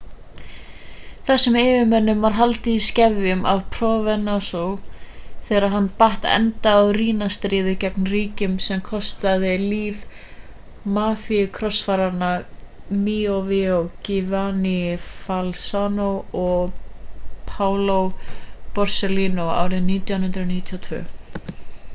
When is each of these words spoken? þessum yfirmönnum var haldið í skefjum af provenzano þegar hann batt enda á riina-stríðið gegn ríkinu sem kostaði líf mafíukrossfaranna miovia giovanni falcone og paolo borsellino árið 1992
þessum 1.25 1.55
yfirmönnum 1.59 2.21
var 2.27 2.35
haldið 2.37 2.69
í 2.71 2.77
skefjum 2.85 3.43
af 3.51 3.59
provenzano 3.75 4.63
þegar 5.49 5.67
hann 5.73 5.89
batt 5.99 6.25
enda 6.37 6.71
á 6.79 6.93
riina-stríðið 6.97 7.75
gegn 7.83 8.07
ríkinu 8.13 8.63
sem 8.69 8.81
kostaði 8.87 9.51
líf 9.65 9.99
mafíukrossfaranna 10.95 12.31
miovia 13.03 13.77
giovanni 14.09 14.75
falcone 15.05 16.11
og 16.45 16.83
paolo 17.53 17.99
borsellino 18.79 19.49
árið 19.63 19.85
1992 19.91 21.03